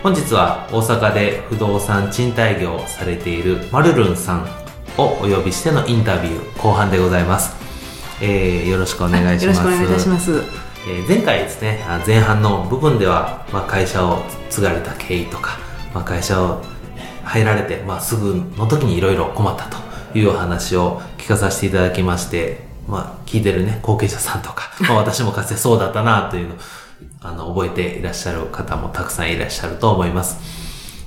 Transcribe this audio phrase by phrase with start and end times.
[0.00, 4.48] 本日は大阪で不動産賃貸業をされているマルルンさん
[4.96, 7.56] をお呼びしてのインタビュー後半でございます、
[8.22, 9.58] えー、よろしくお願いします。
[9.58, 10.30] よろしくお願いいたします。
[10.88, 15.58] えー、前回ですね前半の部分では、まあ、会社を継がれた経緯とか、
[15.92, 16.62] まあ、会社を
[17.24, 19.78] 入られて、まあ、すぐの時にいろいろ困ったと
[20.16, 26.54] いうお話を聞かさせていただきましてまあ、聞いてるね、後継者さんとか、まあ、私もかつてそうだったなという
[27.20, 30.38] あの、覚えていらっしゃる方もたくさんいらっしゃると思います。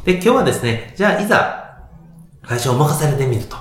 [0.05, 1.77] で、今日はですね、じゃあ、いざ、
[2.41, 3.55] 会社を任されてみると、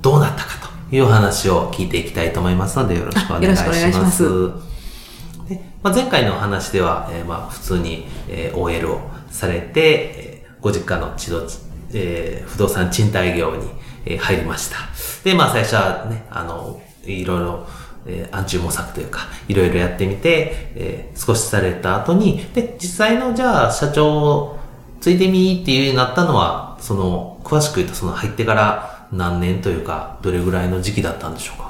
[0.00, 3.92] どうなったかというお話を聞いていきたいと思いますので、よろしくお願いします。
[3.98, 4.70] ます。
[5.48, 11.46] でまあ、前回のお話では、えー、まあ、普通に、えー、OL をされて、えー、ご実家の地土、
[11.92, 13.68] えー、不動産賃貸業に、
[14.06, 14.76] えー、入りました。
[15.22, 17.66] で、まあ、最初はね、あの、いろいろ、
[18.06, 24.58] えー、暗中模索というか、いろいろやってみて、えー、少しされた後に、で、実際のじゃあ社長を
[25.00, 31.69] ついてみっていうようになったのは、その、詳しく言うとその入ってから何年というか、どれぐらいの時期だったんでしょうか？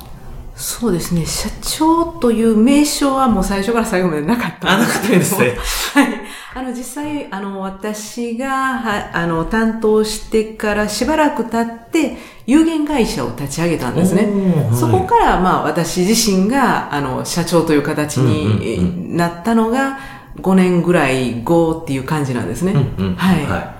[0.61, 1.25] そうですね。
[1.25, 5.15] 社長という名称はもう最初から最後までなかったんですけど。
[5.15, 6.03] あ、なかったですね。
[6.05, 6.21] はい。
[6.53, 8.49] あの、実際、あの、私が、
[8.79, 14.25] は、あの、担当してからしばらく経って、有限会社を立ち上げたんですね。
[14.25, 19.99] はい、そこから、まあ、私自身が、あの、社長という形になったのが、
[20.43, 22.75] 5年ぐらい後っていう感じなんですね。
[23.17, 23.47] はい。
[23.47, 23.80] はい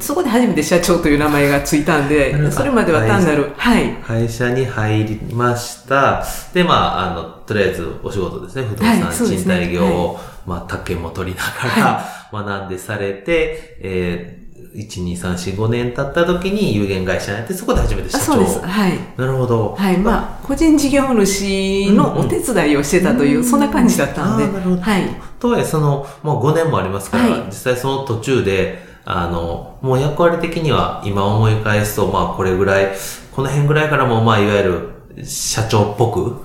[0.00, 3.92] そこで初めて社長という名前がついたんで、それまでは単なる、はい。
[3.96, 6.24] 会社に入りました。
[6.54, 12.00] で、まあ、あの、とりあえずお仕事ですね、不動産賃貸業を、はいまあ、宅建も取りなが
[12.32, 18.60] ら、学んでされて、えー、1、2、3、4、5年経った時に有限会社になって、そこで初めて社長そうです。
[18.60, 18.92] はい。
[19.16, 19.74] なるほど。
[19.76, 19.98] はい。
[19.98, 24.46] まあ、個人事業主のお手伝いをしてたという、うんうん、そんな感じだったんで。
[24.46, 24.80] なるほど。
[24.80, 25.02] はい。
[25.40, 32.92] とはいえ、その、もう5年もありますから、はい、実際その途中で、あの、もう役割的には今思い返すと、まあこれぐらい、
[33.32, 36.36] この辺ぐらいからもまあいわゆる社長っぽく、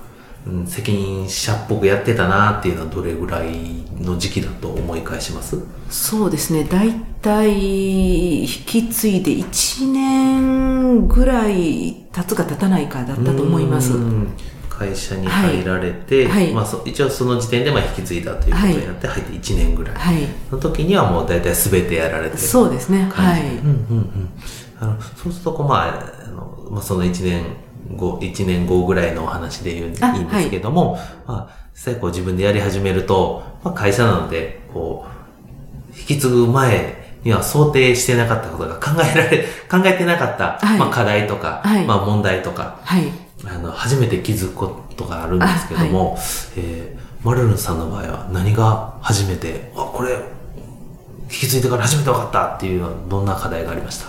[0.46, 3.50] うん、責任者っぽくやってたなっていうのはどれぐらい
[4.00, 5.58] の時期だと思い返します？
[5.90, 6.64] そうですね。
[6.64, 13.92] だいたい引き継いで1年ぐらい経つか経たないかだったと思います。
[14.78, 20.16] 会社に入られて、はい、まあ、一応その時点でまあ引き継いだということになって入って1年ぐらい、はい、
[20.50, 22.36] の時にはもう大体全てやられて。
[22.36, 23.10] るそうですね。
[23.12, 24.28] はい、うんうんうん、
[24.80, 27.44] あのそうするとこう、まああのまあ、その1年
[27.96, 43.04] 後1年後ぐらいのお話で言ういいんですけども、はい、まあ、実際こう自分でやり始めると、まあ、会社なのでこう引き継ぐ前には想定してなかったことが考えられ、考えてなかった、はい、まあ課題とか、はい、まあ問題とか、はい、
[43.44, 46.20] あの、初めて気づくことがあるんですけども、はい、
[46.56, 50.12] えー、マルルンさんの場合は何が初めて、あ、これ、
[51.24, 54.06] 引き継いでから初めて分かったっていうのはどんな課題がありました？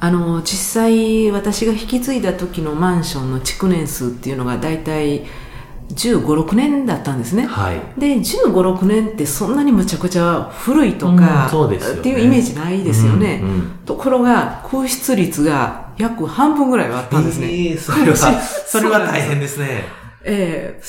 [0.00, 5.24] あの、実際私が引き継いだ時のマンションの築年数っていうのが大体
[5.94, 7.46] 15、6年だったんですね。
[7.46, 7.80] はい。
[7.98, 13.40] で、15、6年ってそんなにむちゃくちゃ古いとか、うん、そうですっていうイメージないですよね。
[13.42, 17.46] うんうん、ところが、空室率が約半分ぐらいはあったんですね。
[17.46, 19.84] えー、それは、それは大変ですね。
[20.24, 20.80] ええ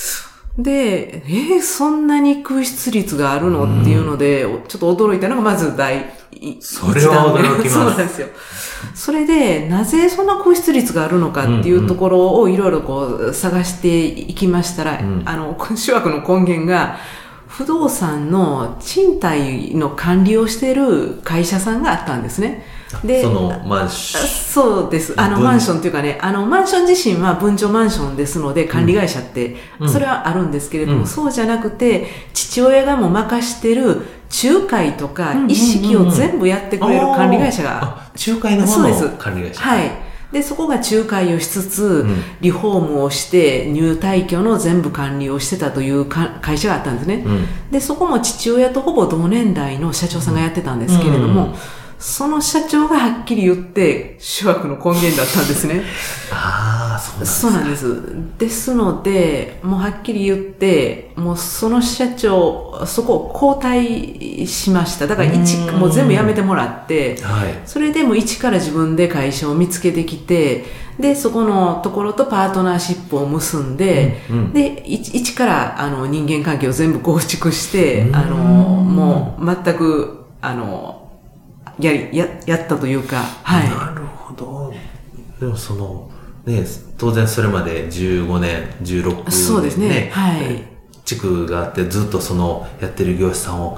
[0.58, 7.70] ー、で、えー、そんなに空室率があるのっていうので、ちょっと驚いたのがまず第一それは驚きます。
[7.74, 8.28] そうなんですよ。
[8.94, 16.98] それで、なぜそんな空室率があるのかっていうところをいろいろこう探していきましたら、うん、あの、主枠の根源が、
[17.48, 22.64] 不動産の賃貸の管理をしている会社さんがあったんですね。
[23.04, 24.28] で、そのマンション。
[24.28, 25.14] そうです。
[25.16, 29.56] あの、マンションっていうかね、あの、マンション自身は分譲マンションですので、管理会社って、
[29.88, 34.02] それはあるんですけれども、うん、そうじゃなくて、父親がもう任してる
[34.44, 39.62] 仲介とかうんうんうんうん一式を全部やってくれる管理会社が、あ仲介の方の管理会社。
[39.62, 39.92] はい。
[40.32, 47.24] で、そこが仲介をしつつ、んリフォームをして、入退去の全部管理をしてたというか会社があったんですね。
[47.26, 47.48] うん。
[47.72, 51.54] で、そこも父親とほぼ同年代の社長さんがやってたんですけれども、うん
[52.00, 55.84] その社長がはっきり言って、諸悪の根源だったんですね。
[56.32, 58.38] ああ、そうなんですそうなんです。
[58.38, 65.08] ですので、もうはっきり言って、もうその社長、そこを交代しました。
[65.08, 67.54] だから一、うんもう全部辞めてもらって、はい。
[67.66, 70.64] それでも一から自分で会社を見つけてきて、
[70.98, 81.09] で、そこのところとパートナーシップを結んで、うんうんで、一一からあの人間関係を全部構築してう、んあの、もう全く、あの、
[81.80, 83.70] やり、や、やったというか、はい。
[83.70, 84.74] なるほど。
[85.40, 86.10] でもその、
[86.46, 86.66] ね、
[86.98, 90.64] 当然それまで15年、16年、そうですねはい
[91.06, 93.78] 地区があってずっとそのやってる業者さんを、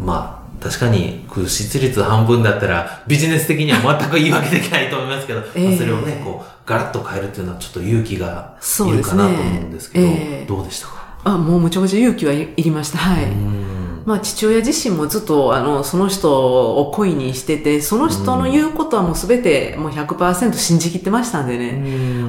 [0.00, 10.10] まあ、確かに空室率半分だったらビジネス的には全く言い訳できないと思いますけど、ええまあそれをね、こう、ガラッと変えるっていうのはちょっと勇気がいるかなと思うんですけど、え
[10.42, 11.18] えどうでしたか？
[11.24, 12.98] あ、もうむちゃくちゃ勇気はいいりました。
[12.98, 13.26] はい。
[14.10, 14.16] うん。
[14.16, 21.72] まあ父親自身もずっとあのその人を恋にしてて、その人の言うことはもうすべてもう100%信じきってましたんでね、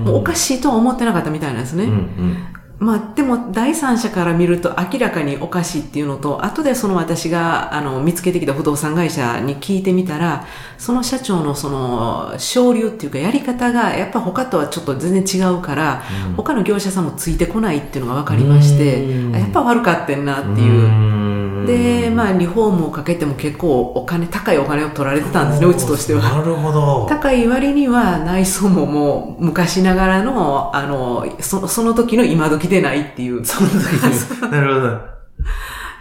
[0.05, 1.85] もうおかしいとは思ってなかったみたいなんですね。
[1.85, 2.60] うんうん。
[2.81, 10.47] まあでも第三者から見ると明らかにおかしいっていうのと、後でその私があの見つけてきた不動産会社に聞いてみたら、
[10.79, 16.01] その社長のその昇流っていうかやり方がやっぱ他とはちょっと全然違うから、
[16.35, 20.85] 他の業者さんもついてこないっていうのが分かりまして、やっぱ悪かってんなっていう。
[20.85, 21.21] うん
[21.65, 26.21] で、まあリフォームをかけても結構お金、高いお金を取られてたんですね、うちとしては。
[26.21, 27.05] なるほど。
[27.07, 33.45] 高い割には内装ももう昔ながらの、あの、そその時の今時でないっていう。
[33.45, 34.51] その時に。
[34.51, 35.11] なるほど。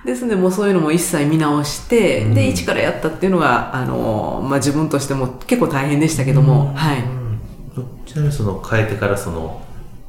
[0.07, 7.21] ですね、もうそういうのも一切見直して、うんで、一からやったっていうのが、あの、まあ自分としても結構大変でしたけども、はい。
[8.11, 9.63] ちなみにその変えてからその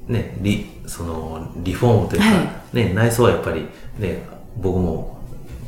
[0.07, 2.41] ねリそのリフォームというか、は
[2.73, 3.67] いね内装はやっぱり
[3.99, 4.25] ね
[4.57, 5.19] 僕も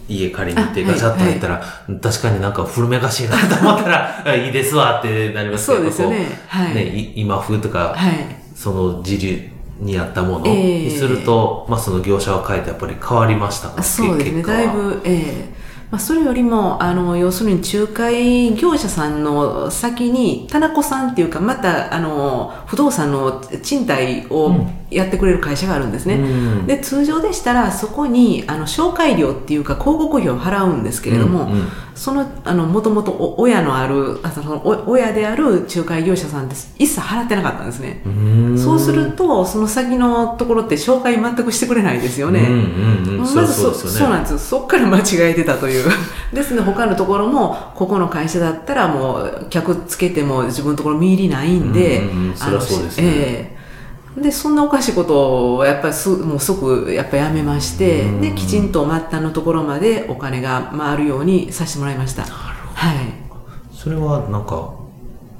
[0.07, 1.63] 家借りに行ってガチャッと入ったら、
[2.01, 8.13] 確かになんか古めかしいなと思ったら あいいですわってなりますけどそうですよねはいねい今風とか、はい。
[8.55, 9.49] その時流
[9.83, 10.47] にあったもの。
[10.47, 10.85] ええ。
[10.85, 13.69] にすると、まあその業者を変えてやっぱり変わりました。
[13.69, 15.63] かそうですね、だいぶ、ええ。
[15.93, 24.55] まあ、それよりも、あの、要するに仲介業者さんの先に、田中さんっていうか、また、あの、不動産の賃貸を
[24.89, 26.15] やってくれる会社があるんですね。
[26.15, 26.65] うん。
[26.65, 36.73] で、通常でしたら、そこに、あの、紹介料っていうか、広告費を払うんですけれども、うんうんその、あの、もともとお親のある、あそのお親である仲介業者さんです。
[36.77, 38.01] 一切払ってなかったんですね。
[38.05, 42.39] うんそうすると、その先のところって紹介全くしてくれないですよね。
[42.41, 42.49] うんう
[43.15, 44.37] んうんそりゃまずそそうねそうなんですよ。
[44.37, 45.89] そっから間違えてたという。
[46.33, 53.62] ですね、他のところも、ここの会社だったらもう、客つけても自分のところ見入りないんで、うんうんうんそりゃそうですねええ
[54.17, 62.23] で、そんなおかしいことを、やっぱりす、もう即、やっぱやめまして、うんで、きちんと末端のところまでお金が回るようにさせてもらいました。
[62.23, 62.95] はい。
[63.73, 64.75] それはなんか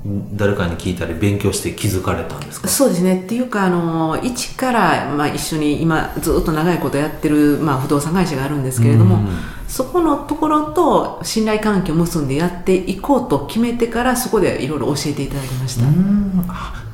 [0.05, 2.67] ん誰かに聞いたり勉強して気づかれたんですか？
[2.67, 3.21] そうですね。
[3.21, 9.27] っていうか、あの、一から、まあ一緒に今ずっと長いことやってる、まあ不動産会社があるんですけれども、うん
[9.65, 15.85] そこのところと信頼関係を結んでやっていこうと決めてから、そこでいろいろ教えていただきました。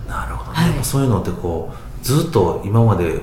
[0.10, 0.84] なるほどね、はい。
[0.84, 3.22] そういうのってこうずっと今まで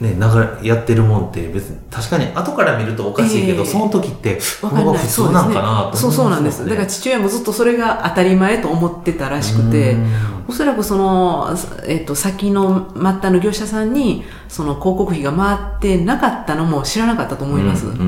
[0.00, 3.66] ね、流れやってるもんって別に確かに後から見るとおかしいけど、ええ。
[3.66, 4.92] その時ってこわかんない。
[4.92, 6.64] れが普通なんかなと思いますそうそうなんです。
[6.64, 10.06] だから父親もずっとそれが当たり前と思ってたらしくてうん、
[10.48, 17.86] おそらくその、えっと、先の末端の業者さんに、その広告費が回ってなかったのも知らなかったと思います。
[17.86, 17.98] うんうん。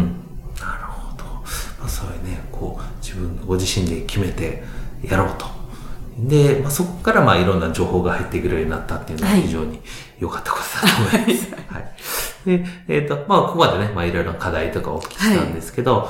[0.60, 4.62] なるほど、まあ、そういうねこう自分ご自身で決めて
[5.02, 5.59] やろうと
[6.28, 9.80] で、まあ、そこからまあいろんな情報が入ってくるようになったっていうのははい非常に
[10.18, 11.50] 良かったことだと思います。
[11.72, 11.84] はい。
[12.46, 16.08] で、えっ、と、まあ、ここまでね、まあ、いろいろな課題とかお聞きしたんですけど、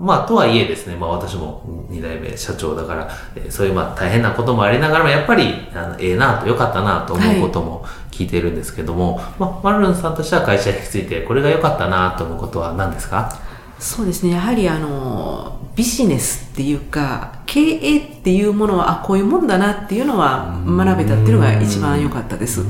[0.00, 13.36] まあ、とはいえですね、まあ、私も二代目社長だから、えーそういうまあ、大変なこともありながらも、やっぱり、あの、ええなと、良かったなと思うことも聞いているんですけども、まあ、マルンさんとしては会社について、これが良かったなと思うことは何ですか？
[13.80, 14.30] そうですね。
[14.34, 22.64] やはりあの、ビジネスっていうか、経営っていうものは、あ、こういうもんだなっていうのは学べたっていうのが一番良かったです。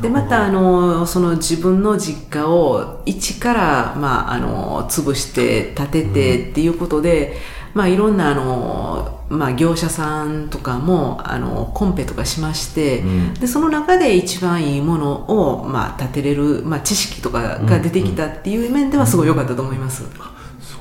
[0.00, 7.36] で、またあの、その自分の実家を一から、まあ、あの、潰して建ててっていうことで、
[7.74, 13.34] まあ、いろんなあの、まあ、業者さんとかも、あの、コンペとかしまして、うん。
[13.34, 20.02] で、その中で一番いいものを、まあ、建てれる、まあ、知識とかが出てきたっていう面ではすごい良かったと思います。
[20.02, 20.32] そう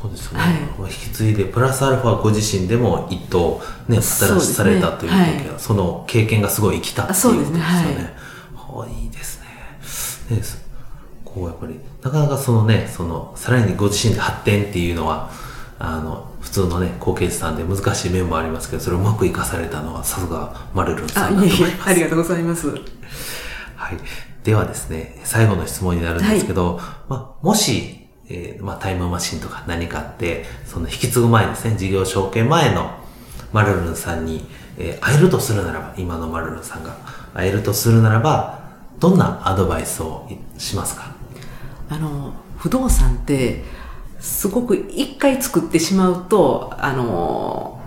[0.01, 0.91] そうですね、はい。
[0.91, 4.55] 引き継いでプラスアルファご自身でも一頭ねそうですね。
[4.55, 5.60] されたという時ははい。
[5.60, 7.96] その経験がすごい生きたっていうそうことですよですね。
[7.96, 8.13] ね。
[8.55, 9.41] はい、いいです
[10.29, 10.38] ね。
[10.38, 10.58] ねそ
[11.24, 15.29] こうやっぱりなかなかそのねそのさらにご自身で発展っていうのは
[15.84, 21.90] あの普通のね後継者さんで難しい面もありますけどそれをうまく生かされたのはさすがマルルンさあ、んだといえいえ、思います。
[21.90, 22.68] ありがとうございます。
[22.70, 23.98] はい。
[24.44, 32.92] ではですね、最後の質問になるんですけど、まあ、もし、えーまあ、タイムマシンとか何かあって、その引き継ぐ前ですね、事業承継前の
[33.52, 34.46] マルルンさんに、
[34.78, 36.96] えー会えるとするならば、今のマルルンさんが
[37.34, 38.62] 会えるとするならば、
[39.00, 41.16] どんなアドバイスをしますか？
[41.90, 43.64] あの、不動産って、
[44.22, 47.82] すごく一回作ってしまうと、あの、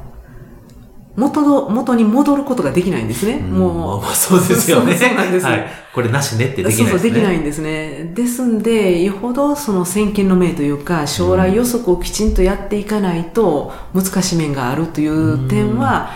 [1.17, 3.37] 元の、元に戻ることができないんですね。
[3.37, 4.97] もう、まあまあそうですよね。
[4.97, 5.67] そうなんですはい。
[5.95, 6.91] これなしねってできないですね。
[6.91, 8.12] そうそう、できないんですね。
[8.14, 16.11] ですんで、よほどその先見の明というか、将来予測をきちんとやっていかないと、難しい面があるという点は、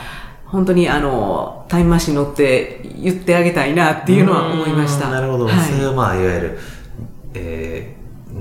[0.46, 5.06] 本当にあの、タイムマシン乗って言ってあげたいなっていうのは思いました。
[5.06, 5.46] うんなるほど。
[5.46, 6.58] はいそれはまあ、いわゆる、
[7.34, 7.77] えー、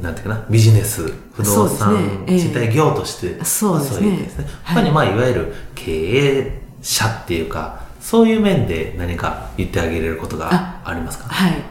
[0.08, 4.18] なんていうかな、ビジネス、不動産賃貸業として、そうですね。
[4.18, 4.46] ですね。
[4.64, 4.76] はい。
[4.76, 11.26] 他にまあ、いわゆる経営者っていうか、そういう面で何か言ってあげれることがありますか？
[11.28, 11.62] はい。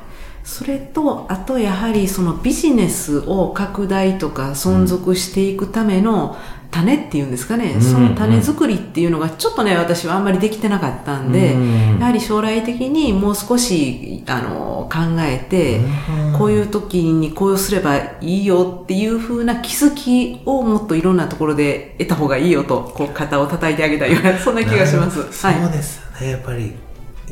[0.46, 6.36] それと、あとやはりそのビジネスを拡大とか存続していくための
[6.70, 25.46] 種っていうんですかね、うんその種作りっていうのがちょっとね、私はあんまりできてなかったんで、うんやはり将来的にもう少し、あの、考えて、うんこういう時にこうすればいいよっていう風な気づきをもっといろんなところで得た方がいいよと、こう肩を叩いてあげたいような、そんな気がします。
[25.46, 25.60] はい。
[25.60, 26.30] そうですね。
[26.30, 26.72] やっぱり、い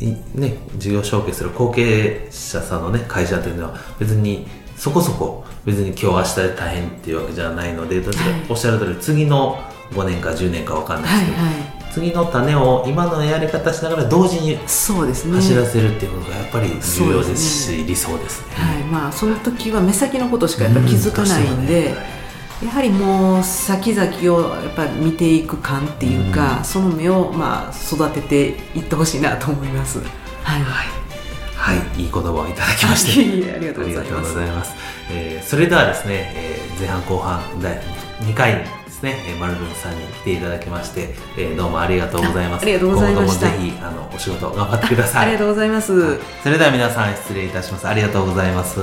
[0.00, 4.46] ね、事業承継する後継者さんのね、会社というのは別に
[4.76, 8.42] そこそこ別に今日明日で大変っていうわけじゃないので、どちらはい。
[8.50, 9.58] おっしゃる通り次の
[9.92, 11.92] 5年か10年かわかんないですけど、はいはい。
[11.92, 15.36] 次の種を今のやり方しながら同時にそうですね。
[15.36, 18.54] 走らせるっていうことがやっぱり重要ですし、そうで理想ですね。
[18.56, 22.13] はい、まあその時は目先のことしかやっぱ気づかないんで、うん
[22.64, 29.98] やはりもう先々をやっぱ見ていく感っていうか、その目をまあ育てていってほしいなと思います。
[29.98, 30.62] はい。
[31.56, 33.52] はい、いい言葉をいただきまして。
[33.52, 34.74] ありがとうございますます。
[35.10, 37.80] えーそれではですね、えー前半後半第
[38.22, 42.62] 2回にですね、えー、マルルンさんに来ていただきまして、えーどうもありがとうございます。
[42.62, 45.22] あありがとうございましぜひ、あの、お仕事頑張ってください。
[45.22, 46.18] ありがとうございます。
[46.42, 47.86] それでは皆さん失礼いたします。
[47.86, 48.80] ありがとうございます。